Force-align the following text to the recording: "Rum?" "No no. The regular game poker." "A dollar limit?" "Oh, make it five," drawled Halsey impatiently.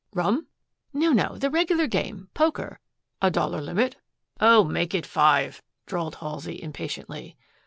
"Rum?" 0.15 0.47
"No 0.93 1.11
no. 1.13 1.37
The 1.37 1.51
regular 1.51 1.85
game 1.85 2.29
poker." 2.33 2.79
"A 3.21 3.29
dollar 3.29 3.61
limit?" 3.61 3.97
"Oh, 4.39 4.63
make 4.63 4.95
it 4.95 5.05
five," 5.05 5.61
drawled 5.85 6.15
Halsey 6.15 6.59
impatiently. 6.59 7.37